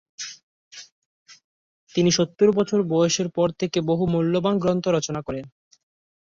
[1.95, 5.45] তিনি সত্তর বছর বয়সের পর থেকে বহু মূল্যবান গ্রন্থ রচনা করেন।